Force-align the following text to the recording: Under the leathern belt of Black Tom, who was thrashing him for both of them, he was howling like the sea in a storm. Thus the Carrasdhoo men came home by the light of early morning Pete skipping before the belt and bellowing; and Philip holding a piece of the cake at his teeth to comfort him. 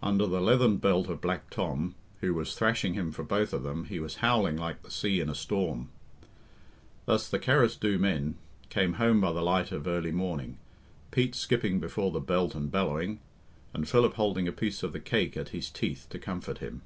Under 0.00 0.28
the 0.28 0.40
leathern 0.40 0.76
belt 0.76 1.08
of 1.08 1.20
Black 1.20 1.50
Tom, 1.50 1.96
who 2.20 2.34
was 2.34 2.54
thrashing 2.54 2.94
him 2.94 3.10
for 3.10 3.24
both 3.24 3.52
of 3.52 3.64
them, 3.64 3.86
he 3.86 3.98
was 3.98 4.18
howling 4.22 4.56
like 4.56 4.80
the 4.84 4.92
sea 4.92 5.18
in 5.18 5.28
a 5.28 5.34
storm. 5.34 5.88
Thus 7.04 7.28
the 7.28 7.40
Carrasdhoo 7.40 7.98
men 7.98 8.36
came 8.68 8.92
home 8.92 9.20
by 9.20 9.32
the 9.32 9.42
light 9.42 9.72
of 9.72 9.88
early 9.88 10.12
morning 10.12 10.56
Pete 11.10 11.34
skipping 11.34 11.80
before 11.80 12.12
the 12.12 12.20
belt 12.20 12.54
and 12.54 12.70
bellowing; 12.70 13.18
and 13.74 13.88
Philip 13.88 14.14
holding 14.14 14.46
a 14.46 14.52
piece 14.52 14.84
of 14.84 14.92
the 14.92 15.00
cake 15.00 15.36
at 15.36 15.48
his 15.48 15.68
teeth 15.68 16.06
to 16.10 16.18
comfort 16.20 16.58
him. 16.58 16.82